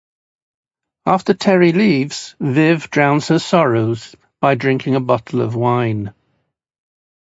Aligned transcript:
After 1.05 1.35
Terry 1.35 1.73
leaves, 1.73 2.35
Viv 2.39 2.89
drowns 2.89 3.27
her 3.27 3.37
sorrows 3.37 4.15
by 4.39 4.55
drinking 4.55 4.95
a 4.95 4.99
bottle 4.99 5.41
of 5.41 5.53
wine. 5.53 6.15